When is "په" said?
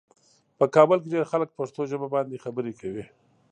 0.57-0.65